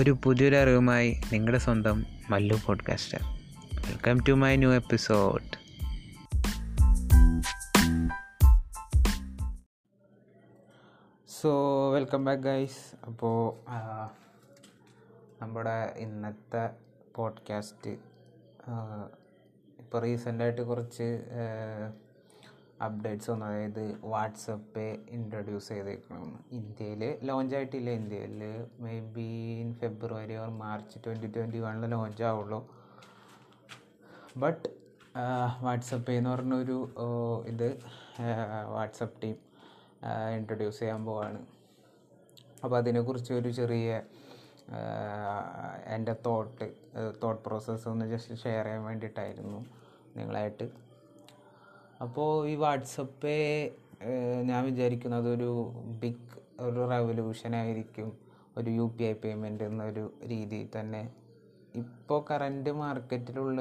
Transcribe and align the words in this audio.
ഒരു 0.00 0.16
പുതിയൊരു 0.24 0.56
അറിവുമായി 0.56 1.20
നിങ്ങളുടെ 1.32 1.58
സ്വന്തം 1.58 2.06
Mallu 2.30 2.56
podcaster 2.66 3.18
welcome 3.88 4.20
to 4.28 4.32
my 4.32 4.56
new 4.56 4.72
episode 4.72 5.44
so 11.40 11.50
welcome 11.90 12.24
back 12.24 12.42
guys 12.42 13.06
അപ്പോൾ 13.06 13.70
നമ്മുടെ 15.42 15.94
ഇന്നത്തെ 15.96 16.70
പോഡ്കാസ്റ്റ് 17.16 17.90
ഇപ്പോൾ 19.78 20.02
റീസെന്റായിട്ട് 20.02 20.62
കുറച്ച് 20.62 21.08
അപ്ഡേറ്റ്സ് 22.86 23.28
വന്നു. 23.30 23.46
അതായത് 23.46 23.84
വാട്സപ്പ് 24.12 24.84
ഇൻട്രൊഡ്യൂസ് 25.16 25.68
ചെയ്തേക്കണം 25.72 26.26
ഇന്ത്യയിൽ 26.58 27.02
ലോഞ്ച് 27.28 27.54
ആയിട്ടില്ല. 27.56 27.90
ഇന്ത്യയിൽ 28.00 28.42
maybe 29.16 29.28
in 29.62 29.70
February 29.82 30.36
or 30.42 30.50
March 30.62 30.98
twenty 31.06 31.30
twenty 31.36 31.60
വണ്ണിൽ 31.66 31.90
ലോഞ്ച് 31.94 32.24
ആവുള്ളൂ 32.30 32.60
ബട്ട് 34.42 34.68
വാട്സപ്പ് 35.62 36.12
എന്ന് 36.18 36.30
പറഞ്ഞൊരു 36.30 36.78
ഇത് 37.52 37.68
വാട്സപ്പ് 38.74 39.16
ടീം 39.22 39.38
ഇൻട്രൊഡ്യൂസ് 40.36 40.80
ചെയ്യാൻ 40.80 41.00
പോവാണ്. 41.08 41.40
അപ്പോൾ 42.64 42.76
അതിനെക്കുറിച്ച് 42.76 43.32
ഒരു 43.40 43.50
ചെറിയ 43.58 43.90
എന്റെ 45.94 46.14
തോട്ട് 46.26 46.66
തോട്ട് 47.22 47.40
പ്രോസസ്സ് 47.46 47.86
ഒന്ന് 47.92 48.04
ജസ്റ്റ് 48.12 48.34
ഷെയർ 48.42 48.64
ചെയ്യാൻ 48.64 48.82
വേണ്ടിയിട്ടായിരുന്നു 48.88 49.58
നിങ്ങളായിട്ട്. 50.16 50.66
അപ്പോൾ 52.04 52.30
ഈ 52.50 52.54
വാട്സപ്പ് 52.64 53.36
ഞാൻ 54.50 54.60
വിചാരിക്കുന്നത് 54.68 55.26
ഒരു 55.34 55.50
ബിഗ് 56.02 56.36
ഒരു 56.66 56.82
റെവല്യൂഷൻ 56.92 57.52
ആയിരിക്കും 57.60 58.08
ഒരു 58.58 58.70
യു 58.78 58.86
പി 58.96 59.04
ഐ 59.08 59.12
പേയ്മെന്റ് 59.22 59.64
എന്നൊരു 59.70 60.04
രീതിയിൽ 60.32 60.68
തന്നെ. 60.76 61.02
ഇപ്പോൾ 61.82 62.20
കറന്റ് 62.30 62.72
മാർക്കറ്റിലുള്ള 62.80 63.60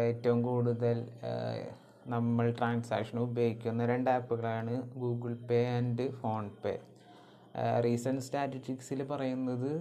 ഏറ്റവും 0.00 0.38
കൂടുതൽ 0.48 0.98
നമ്മൾ 2.14 2.46
ട്രാൻസാക്ഷൻ 2.58 3.16
ഉപയോഗിക്കുന്ന 3.26 3.86
രണ്ട് 3.92 4.10
ആപ്പുകളാണ് 4.16 4.74
Google 5.02 5.32
Pay 5.50 5.60
and 5.76 6.06
PhonePe 6.62 6.74
recent 7.86 8.24
സ്റ്റാറ്റിസ്റ്റിക്സിൽ 8.26 9.02
പറയുന്നത് 9.12 9.72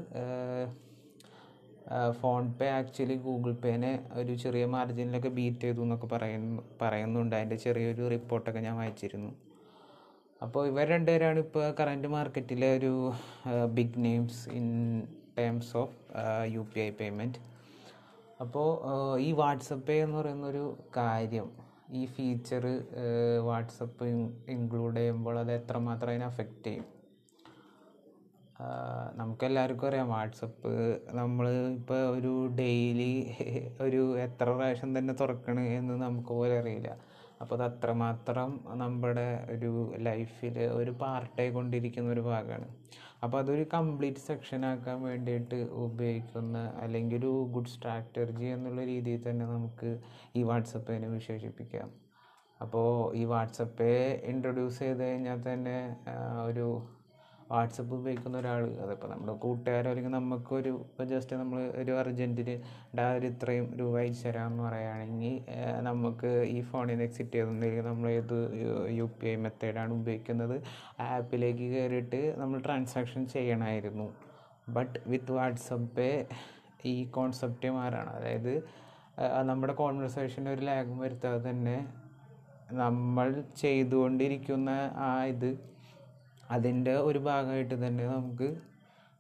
ഫോൺ 2.22 2.42
പേ 2.58 2.67
ആക്ച്വലി 2.80 3.17
ഗൂഗിൾ 3.28 3.52
പേനെ 3.64 3.92
ഒരു 4.20 4.34
ചെറിയ 4.44 4.66
മാർജിനിലൊക്കെ 4.75 5.31
ബീറ്റ് 5.38 5.64
ചെയ്തു 5.66 5.81
എന്നൊക്കെ 5.86 6.08
പറയുന്നു 6.14 6.61
പറയുന്നുണ്ട്. 6.81 7.34
അതിന്റെ 7.38 7.58
ചെറിയൊരു 7.66 8.03
റിപ്പോർട്ടൊക്കെ 8.16 8.61
ഞാൻ 8.67 8.75
വായിച്ചിരുന്നു. 8.81 9.31
അപ്പോൾ 10.45 10.62
ഇവർ 10.72 10.86
രണ്ടുപേരാണ് 10.95 11.39
ഇപ്പോൾ 11.45 11.66
കറന്റ് 11.80 12.09
മാർക്കറ്റിലെ 12.16 12.69
ഒരു 12.78 12.94
big 13.78 14.00
names 14.06 14.42
in 14.59 14.67
terms 15.38 15.73
of 15.81 15.97
U 16.53 16.62
P 16.72 16.80
I 16.86 16.89
payment 17.02 17.39
അപ്പോൾ 18.44 18.69
ഈ 19.28 19.30
വാട്സപ്പ് 19.42 19.86
പേ 19.88 19.97
എന്ന് 20.06 20.17
പറയുന്നൊരു 20.19 20.64
കാര്യം 20.97 21.50
ഈ 22.00 22.02
ഫീച്ചർ 22.16 22.64
വാട്സപ്പ് 23.50 24.06
ഇൻക്ലൂഡ് 24.56 24.97
ചെയ്യുമ്പോൾ 25.00 25.36
അത് 25.44 25.52
എത്രമാത്രം 25.59 26.12
അതിനെ 26.12 26.25
അഫക്റ്റ് 26.31 26.67
ചെയ്യും? 26.67 26.88
നമുക്കെല്ലാവർക്കും 29.19 29.87
അറിയാം. 29.87 30.07
വാട്സപ്പ് 30.15 30.71
നമ്മൾ 31.19 31.47
ഇപ്പോൾ 31.77 32.01
ഒരു 32.15 32.31
ഡെയിലി 32.59 33.13
ഒരു 33.85 34.01
എത്ര 34.25 34.47
പ്രാവശ്യം 34.57 34.91
തന്നെ 34.97 35.13
തുറക്കണ 35.21 35.59
എന്ന് 35.79 35.95
നമുക്ക് 36.05 36.33
പോലും 36.39 36.57
അറിയില്ല. 36.61 36.91
അപ്പോൾ 37.41 37.55
അത് 37.57 37.63
അത്രമാത്രം 37.69 38.49
നമ്മുടെ 38.81 39.27
ഒരു 39.53 39.71
ലൈഫിൽ 40.07 40.57
ഒരു 40.79 40.91
പാർട്ടായി 41.03 41.51
കൊണ്ടിരിക്കുന്ന 41.57 42.09
ഒരു 42.15 42.23
ഭാഗമാണ് 42.31 42.67
അപ്പോൾ 43.23 43.37
അതൊരു 43.41 43.63
കംപ്ലീറ്റ് 43.73 44.21
സെക്ഷൻ 44.27 44.61
ആക്കാൻ 44.65 44.97
വേണ്ടിയിട്ട് 45.07 45.57
ഉപയോഗിക്കുന്ന 45.85 46.57
അല്ലെങ്കിൽ 46.83 47.17
ഒരു 47.21 47.31
ഗുഡ് 47.55 47.73
സ്ട്രാറ്റജി 47.73 48.47
എന്നുള്ള 48.55 48.81
രീതിയിൽ 48.91 49.21
തന്നെ 49.27 49.45
നമുക്ക് 49.55 49.89
ഈ 50.35 50.44
വാട്സപ്പിനെ 50.50 51.09
വിശേഷിപ്പിക്കാം. 51.17 51.89
അപ്പോൾ 52.59 52.89
ഈ 53.21 53.23
വാട്സപ്പേ 53.33 53.91
ഇൻട്രൊഡ്യൂസ് 54.31 54.79
ചെയ്ത് 54.79 55.03
കഴിഞ്ഞാൽ 55.03 55.39
തന്നെ 55.50 55.77
ഒരു 56.50 56.67
വാട്സപ്പ് 57.51 57.94
ഉപയോഗിക്കുന്ന 57.97 58.35
ഒരാൾ 58.41 58.62
അതിപ്പോൾ 58.84 59.09
നമ്മുടെ 59.13 59.34
കൂട്ടുകാരോ 59.44 59.89
അല്ലെങ്കിൽ 59.91 60.13
നമുക്കൊരു 60.17 60.72
ഇപ്പോൾ 60.85 61.06
ജസ്റ്റ് 61.12 61.39
നമ്മൾ 61.41 61.59
ഒരു 61.81 61.94
അർജന്റിന് 62.01 62.56
ഡാ 62.97 63.06
ഒരു 63.17 63.28
ഇത്രയും 63.31 63.66
രൂപ 63.79 63.94
അയച്ചു 64.01 64.23
തരാമെന്ന് 64.28 64.63
പറയുകയാണെങ്കിൽ 64.67 65.35
നമുക്ക് 65.89 66.31
ഈ 66.56 66.59
ഫോണിൽ 66.69 66.91
നിന്ന് 66.94 67.06
എക്സിറ്റ് 67.07 67.35
ചെയ്തെന്നില്ലെങ്കിൽ 67.35 67.88
നമ്മൾ 67.91 68.09
ഏത് 68.19 68.38
യു 69.00 69.07
പി 69.17 69.28
ഐ 69.34 69.35
മെത്തേഡാണ് 69.45 69.94
ഉപയോഗിക്കുന്നത്? 70.00 70.56
ആപ്പിലേക്ക് 71.09 71.67
കയറിയിട്ട് 71.73 72.22
നമ്മൾ 72.41 72.59
ട്രാൻസാക്ഷൻ 72.67 73.23
ചെയ്യണമായിരുന്നു. 73.35 74.07
ബട്ട് 74.78 74.97
വിത്ത് 75.12 75.33
വാട്സപ്പ് 75.38 76.09
ഈ 76.91 76.95
കോൺസെപ്റ്റ് 77.18 77.69
മാറാണ്. 77.79 78.12
അതായത് 78.18 78.53
നമ്മുടെ 79.50 79.73
കോൺവെർസേഷന് 79.81 80.50
ഒരു 80.56 80.63
ലാഗും 80.69 80.97
വരുത്താതെ 81.03 81.41
തന്നെ 81.50 81.75
നമ്മൾ 82.83 83.28
ചെയ്തുകൊണ്ടിരിക്കുന്ന 83.62 84.69
ആ 85.07 85.09
ഇത് 85.33 85.50
അതിന്റെ 86.56 86.94
ഒരു 87.09 87.19
ഭാഗമായിട്ട് 87.29 87.75
തന്നെ 87.85 88.06
നമുക്ക് 88.16 88.50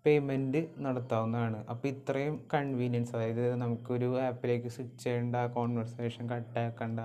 പേയ്മെന്റ് 0.05 0.61
നടത്താവുന്നതാണ്. 0.85 1.59
അപ്പോൾ 1.71 1.87
ഇത്രയും 1.93 2.35
കൺവീനിയൻസ് 2.53 3.13
അതായത് 3.15 3.45
നമുക്കൊരു 3.63 4.09
ആപ്പിലേക്ക് 4.27 4.69
സ്വിച്ച് 4.75 4.97
ചെയ്യേണ്ട 5.03 5.37
കോൺവെർസേഷൻ 5.57 6.23
കട്ടാക്കണ്ട 6.33 6.99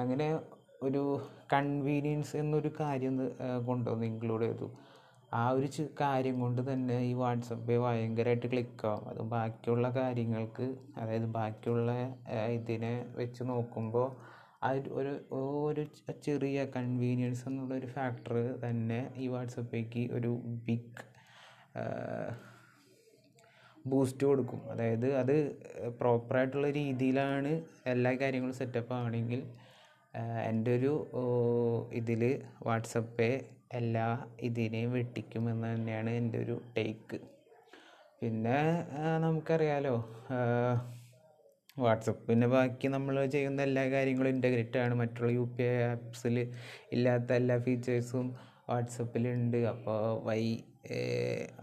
അങ്ങനെ 0.00 0.28
ഒരു 0.86 1.02
കൺവീനിയൻസ് 1.52 2.34
എന്നൊരു 2.42 2.70
കാര്യം 2.80 3.14
കൊണ്ടുവന്ന് 3.68 4.06
ഇൻക്ലൂഡ് 4.10 4.44
ചെയ്തു. 4.48 4.68
ആ 5.40 5.42
ഒരു 5.56 5.68
കാര്യം 6.00 6.36
കൊണ്ട് 6.42 6.60
തന്നെ 6.68 6.96
ഈ 7.08 7.12
വാട്സപ്പ് 7.22 7.74
ഭയങ്കരമായിട്ട് 7.84 8.48
ക്ലിക്കാവും 8.52 9.04
അത് 9.10 9.22
ബാക്കിയുള്ള 9.34 9.86
കാര്യങ്ങൾക്ക് 9.98 10.66
അതായത് 11.00 11.28
ബാക്കിയുള്ള 11.38 11.90
ഇതിനെ 12.58 12.92
വെച്ച് 13.20 13.42
നോക്കുമ്പോൾ 13.50 14.08
ആ 14.62 14.70
ഒരു 14.98 15.12
ഒരു 15.40 15.82
ചെറിയ 16.26 16.58
കൺവീനിയൻസ് 16.76 17.44
എന്നുള്ളൊരു 17.48 17.86
ഫാക്ടർ 17.86 18.36
തന്നെ 18.64 19.00
ഈ 19.16 19.26
വാട്സപ്പിലേക്ക് 19.28 20.02
ഒരു 20.16 20.30
ബിഗ് 20.66 21.04
ബൂസ്റ്റ് 23.84 24.24
കൊടുക്കും. 24.26 24.60
അതായത് 24.72 25.08
അത് 25.16 25.36
പ്രോപ്പറായിട്ടുള്ള 26.00 26.68
രീതിയിലാണ് 26.70 27.52
എല്ലാ 27.86 28.12
കാര്യങ്ങളും 28.22 28.56
സെറ്റപ്പ് 28.60 28.94
ആണെങ്കിൽ 28.94 29.42
എന്റെ 30.50 30.70
ഒരു 30.78 30.92
ഇതിൽ 31.92 32.22
വാട്സപ്പ് 32.66 33.30
എല്ലാ 33.72 34.06
ഇതിനെയും 34.40 34.92
വെട്ടിക്കുമെന്ന് 34.92 35.68
തന്നെയാണ് 35.74 36.10
എന്റെ 36.10 36.38
ഒരു 36.38 36.56
ടേക്ക് 36.76 37.18
പിന്നെ 38.20 38.58
നമുക്കറിയാലോ 39.18 39.96
വാട്സപ്പിന്റെ 41.84 42.46
ബാക്കി 42.54 42.86
നമ്മൾ 42.94 43.16
ചെയ്യുന്ന 43.34 43.60
എല്ലാ 43.68 43.84
കാര്യങ്ങളും 43.94 44.30
ഇന്റഗ്രേറ്റ് 44.36 44.78
ആണ്. 44.84 44.94
മറ്റുള്ള 45.00 45.30
യു 45.38 45.44
പി 45.56 45.62
ഐ 45.72 45.76
ആപ്സിൽ 45.92 46.36
ഇല്ലാത്ത 46.94 47.30
എല്ലാ 47.40 47.56
ഫീച്ചേഴ്സും 47.66 48.26
വാട്സപ്പിലുണ്ട് 48.70 49.60
അപ്പോൾ 49.74 50.00
വൈ 50.28 50.42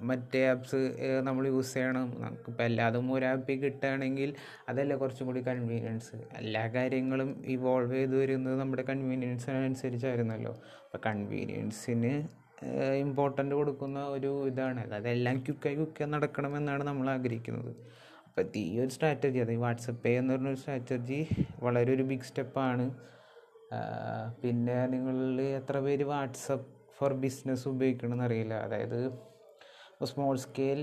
മറ്റേ 0.10 0.40
ആപ്സ് 0.52 0.80
നമ്മൾ 1.28 1.44
യൂസ് 1.48 1.74
ചെയ്യണം. 1.76 2.08
നമുക്കിപ്പോൾ 2.24 2.64
എല്ലാതും 2.70 3.06
ഒരു 3.16 3.26
ആപ്പിൽ 3.32 3.58
കിട്ടുകയാണെങ്കിൽ 3.64 4.32
അതല്ലേ 4.70 4.96
കുറച്ചും 5.02 5.28
കൂടി 5.30 5.42
കൺവീനിയൻസ് 5.50 6.18
എല്ലാ 6.42 6.64
കാര്യങ്ങളും 6.76 7.30
ഇവോൾവ് 7.56 7.96
ചെയ്ത് 8.00 8.16
വരുന്നത് 8.22 8.58
നമ്മുടെ 8.62 8.84
കൺവീനിയൻസിനനുസരിച്ചായിരുന്നല്ലോ 8.92 10.54
അപ്പോൾ 10.86 11.02
കൺവീനിയൻസിന് 11.08 12.14
ഇമ്പോർട്ടന്റ് 13.04 13.56
കൊടുക്കുന്ന 13.60 14.00
ഒരു 14.16 14.32
ഇതാണ്. 14.52 14.84
അതെല്ലാം 14.98 15.38
ക്യുക്കായി 15.46 15.76
ക്യുക്കായി 15.80 16.10
നടക്കണമെന്നാണ് 16.16 16.84
നമ്മൾ 16.92 17.08
ആഗ്രഹിക്കുന്നത്. 17.16 17.72
അപ്പോൾ 18.38 18.58
ഈ 18.58 18.80
ഒരു 18.80 18.90
സ്ട്രാറ്റജി 18.90 19.40
അതായത് 19.40 19.62
വാട്സപ്പ് 19.62 20.02
പേ 20.04 20.12
എന്ന് 20.18 20.34
പറഞ്ഞൊരു 20.34 20.56
സ്ട്രാറ്റജി 20.56 21.20
വളരെ 21.64 21.92
ഒരു 21.94 22.04
ബിഗ് 22.04 22.22
സ്റ്റെപ്പാണ് 22.22 22.86
പിന്നെ 24.42 24.76
നിങ്ങളിൽ 24.86 25.42
എത്ര 25.42 25.80
പേര് 25.80 26.04
വാട്സപ്പ് 26.04 26.68
ഫോർ 26.98 27.14
ബിസിനസ് 27.14 27.68
ഉപയോഗിക്കണമെന്ന് 27.68 28.24
അറിയില്ല. 28.24 28.54
അതായത് 28.54 29.00
സ്മോൾ 30.06 30.36
സ്കെയിൽ 30.38 30.82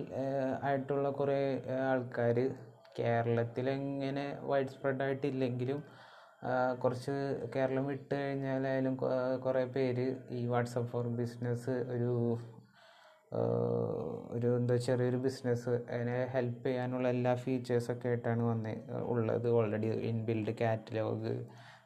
ആയിട്ടുള്ള 0.62 1.10
കുറേ 1.10 1.38
ആൾക്കാർ 1.90 2.38
കേരളത്തിൽ 2.98 3.70
എങ്ങനെ 3.70 4.24
വൈഡ് 4.42 4.68
സ്പ്രെഡ് 4.68 5.02
ആയിട്ടില്ലെങ്കിലും 5.02 5.82
കുറച്ച് 6.78 7.14
കേരളം 7.54 7.86
വിട്ട് 7.86 8.14
കഴിഞ്ഞാലായാലും 8.14 8.96
കുറേ 9.44 9.64
പേര് 9.76 10.06
ഈ 10.30 10.46
വാട്സപ്പ് 10.46 10.90
ഫോർ 10.90 11.06
ബിസിനസ് 11.20 11.70
ഒരു 11.70 12.10
ഒരു 14.34 14.48
എന്താ 14.56 14.76
ചെറിയൊരു 14.86 15.18
ബിസിനസ് 15.26 15.72
അതിനെ 15.92 16.16
ഹെൽപ്പ് 16.34 16.64
ചെയ്യാനുള്ള 16.66 17.06
എല്ലാ 17.16 17.32
ഫീച്ചേഴ്സൊക്കെ 17.44 18.08
ആയിട്ടാണ് 18.08 18.42
വന്നത് 18.50 18.96
ഉള്ളത് 19.12 19.48
ഓൾറെഡി 19.58 19.90
ഇൻബിൽഡ് 20.10 20.54
കാറ്റലോഗ് 20.60 21.34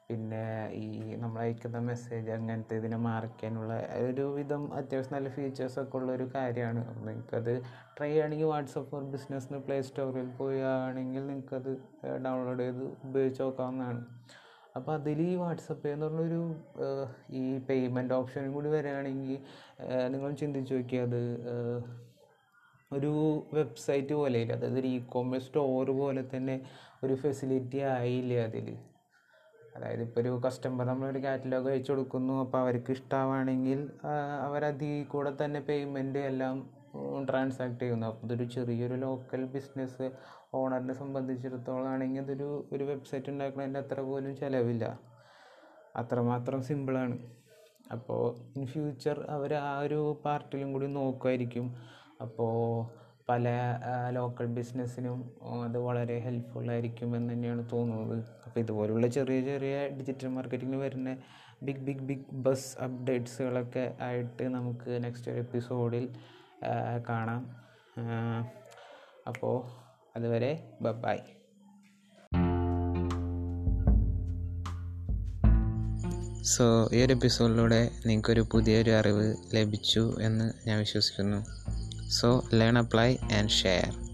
പിന്നെ 0.09 0.43
ഈ 0.81 0.89
നമ്മൾ 1.23 1.39
അയക്കുന്ന 1.45 1.79
മെസ്സേജ് 1.89 2.29
അങ്ങനത്തെ 2.35 2.75
ഇതിനെ 2.81 2.99
മാറിക്കാനുള്ള 3.07 3.73
ഒരു 4.09 4.25
വിധം 4.37 4.63
അത്യാവശ്യം 4.81 5.15
നല്ല 5.17 5.31
ഫീച്ചേഴ്സൊക്കെ 5.37 5.97
ഉള്ളൊരു 5.99 6.27
കാര്യമാണ്. 6.35 6.83
നിങ്ങൾക്കത് 7.07 7.53
ട്രൈ 7.97 8.11
ചെയ്യണമെങ്കിൽ 8.11 8.49
വാട്സപ്പ് 8.53 8.91
ഫോർ 8.91 9.03
ബിസിനസ്സിന് 9.15 9.59
പ്ലേ 9.67 9.79
സ്റ്റോറിൽ 9.89 10.29
പോയാണെങ്കിൽ 10.41 11.25
നിങ്ങൾക്കത് 11.31 11.73
ഡൗൺലോഡ് 12.27 12.67
ചെയ്ത് 12.67 12.85
ഉപയോഗിച്ച് 13.09 13.43
നോക്കാവുന്നതാണ്. 13.43 14.03
അപ്പോൾ 14.77 14.93
അതിൽ 14.99 15.21
ഈ 15.29 15.35
വാട്സപ്പ് 15.43 15.89
എന്ന് 15.95 16.07
പറഞ്ഞൊരു 16.07 16.41
ഈ 17.41 17.43
പേയ്മെന്റ് 17.69 18.15
ഓപ്ഷനും 18.19 18.51
കൂടി 18.57 18.69
വരികയാണെങ്കിൽ 18.75 19.39
നിങ്ങൾ 20.13 20.31
ചിന്തിച്ച് 20.43 20.75
നോക്കിയാൽ 20.75 21.05
അത് 21.09 21.23
ഒരു 22.91 23.13
വെബ്സൈറ്റ് 23.59 24.15
പോലെ 24.15 24.23
പോലെയില്ല. 24.23 24.53
അതായത് 24.57 24.79
ഒരു 24.83 24.91
ഇ 24.97 24.99
കോമേഴ്സ് 25.15 25.47
സ്റ്റോർ 25.47 25.89
പോലെ 26.01 26.23
തന്നെ 26.35 26.57
ഒരു 27.05 27.15
ഫെസിലിറ്റി 27.23 27.81
ആയില്ല 27.95 28.35
അതിൽ 28.49 28.69
അതായത് 29.77 30.03
ഇപ്പോൾ 30.07 30.21
ഒരു 30.21 30.31
കസ്റ്റമർ 30.45 30.85
നമ്മളൊരു 30.91 31.21
കാറ്റലോഗ് 31.25 31.69
അയച്ചു 31.73 31.91
കൊടുക്കുന്നു. 31.93 32.35
അപ്പോൾ 32.45 32.59
അവർക്ക് 32.65 32.93
ഇഷ്ടമാണെങ്കിൽ 32.99 33.81
അവരതിൽ 34.47 35.03
കൂടെ 35.15 35.33
തന്നെ 35.43 35.61
പേയ്മെന്റ് 35.69 36.23
എല്ലാം 36.31 36.57
ട്രാൻസാക്ട് 37.29 37.81
ചെയ്യുന്നു. 37.83 38.07
അപ്പോൾ 38.07 38.27
ഇതൊരു 38.27 38.45
ചെറിയൊരു 38.55 38.97
ലോക്കൽ 39.07 39.43
ബിസിനസ് 39.55 40.07
ഓണറിനെ 40.55 40.95
സംബന്ധിച്ചിടത്തോളം 41.03 41.89
ആണെങ്കിൽ 41.93 42.23
ഇതൊരു 42.25 42.49
ഒരു 42.73 42.85
വെബ്സൈറ്റ് 42.85 43.31
ഉണ്ടാക്കുന്നതിന്റെ 43.31 43.81
അത്ര 43.81 44.01
പോലും 44.01 44.35
ചിലവില്ല. 44.37 44.85
അത്രമാത്രം 45.97 46.61
സിമ്പിളാണ് 46.63 47.17
അപ്പോൾ 47.93 48.23
ഇൻ 48.59 48.65
ഫ്യൂച്ചർ 48.67 49.17
അവർ 49.37 49.55
ആ 49.55 49.73
ഒരു 49.79 49.99
പാർട്ടിലും 50.25 50.71
കൂടി 50.73 50.87
നോക്കുമായിരിക്കും 50.87 51.67
അപ്പോൾ 52.21 52.55
പല 53.29 53.49
ലോക്കൽ 54.11 54.47
ബിസിനസ്സിനും 54.57 55.19
അത് 55.65 55.79
വളരെ 55.87 56.17
ഹെൽപ്ഫുൾ 56.27 56.67
ആയിരിക്കും 56.71 57.17
എന്ന് 57.17 57.33
തന്നെയാണ് 57.33 57.63
തോന്നുന്നത്. 57.73 58.19
അപ്പോൾ 58.47 58.61
ഇതുപോലുള്ള 58.61 59.07
ചെറിയ 59.07 59.39
ചെറിയ 59.41 59.77
ഡിജിറ്റൽ 59.99 60.29
മാർക്കറ്റിങ്ങിൽ 60.29 60.77
വരുന്ന 60.77 61.17
ബിഗ് 61.67 61.79
ബിഗ് 61.79 62.05
ബിഗ് 62.09 62.27
ബസ് 62.45 62.71
അപ്ഡേറ്റ്സുകളൊക്കെ 62.83 63.85
ആയിട്ട് 64.01 64.45
നമുക്ക് 64.57 64.91
നെക്സ്റ്റ് 65.05 65.33
എപ്പിസോഡിൽ 65.43 66.07
കാണാം. 67.09 67.57
അപ്പോൾ 69.27 69.69
അതുവരെ 70.17 70.73
ബബായ്. 70.81 71.19
സോ 76.43 76.89
ഈ 76.93 77.03
പുതിയൊരു 78.41 78.91
അറിവ് 78.91 79.37
ലഭിച്ചു 79.55 80.17
എന്ന് 80.21 80.69
ഞാൻ 80.69 80.79
വിശ്വസിക്കുന്നു. 80.79 81.47
So 82.09 82.45
and 83.33 83.49
share. 83.49 84.06